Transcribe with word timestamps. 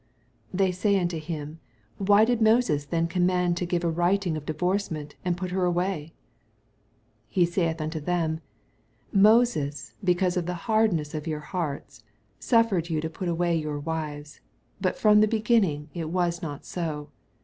7 0.51 0.57
They 0.57 0.71
say 0.71 0.99
unto 0.99 1.19
him, 1.19 1.59
Why 1.99 2.25
did 2.25 2.41
Moses 2.41 2.85
then 2.87 3.05
command 3.07 3.55
to 3.57 3.67
give 3.67 3.83
a 3.83 3.89
writing 3.91 4.35
of 4.35 4.47
divorcement, 4.47 5.13
and 5.23 5.37
to 5.37 5.39
put 5.39 5.51
her 5.51 5.63
away 5.63 5.95
1 5.99 5.99
8 6.07 6.11
He 7.29 7.45
saith 7.45 7.79
unto 7.79 7.99
them, 7.99 8.41
Moses 9.13 9.93
be 10.03 10.15
cause 10.15 10.37
of 10.37 10.47
the 10.47 10.55
hardness 10.65 11.13
of 11.13 11.27
your 11.27 11.41
hearts 11.41 12.03
suffered 12.39 12.89
you 12.89 12.99
to 12.99 13.11
put 13.11 13.29
away 13.29 13.55
your 13.55 13.79
wives: 13.79 14.41
but 14.81 14.97
from 14.97 15.21
the 15.21 15.27
beginning 15.27 15.89
it 15.93 16.09
was 16.09 16.41
not 16.41 16.65
so. 16.65 17.11